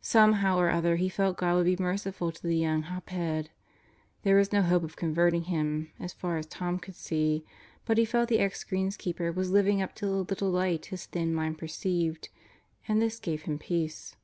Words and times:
Somehow 0.00 0.56
or 0.56 0.70
other 0.70 0.96
he 0.96 1.10
felt 1.10 1.36
God 1.36 1.56
would 1.56 1.66
be 1.66 1.76
merciful 1.78 2.32
to 2.32 2.42
the 2.46 2.56
young 2.56 2.80
hop 2.84 3.10
head. 3.10 3.50
There 4.22 4.36
was 4.36 4.50
no 4.50 4.62
hope 4.62 4.82
of 4.84 4.96
converting 4.96 5.42
him, 5.42 5.90
as 6.00 6.14
far 6.14 6.38
as 6.38 6.46
Tom 6.46 6.78
could 6.78 6.94
see; 6.94 7.44
but 7.84 7.98
he 7.98 8.06
felt 8.06 8.30
the 8.30 8.38
ex 8.38 8.64
greenskeeper 8.64 9.34
was 9.34 9.50
living 9.50 9.82
up 9.82 9.94
to 9.96 10.06
the 10.06 10.12
little 10.12 10.48
light 10.50 10.86
his 10.86 11.04
thin 11.04 11.34
mind 11.34 11.58
perceived 11.58 12.30
and 12.88 13.02
this 13.02 13.20
gave 13.20 13.42
him 13.42 13.58
peace. 13.58 14.16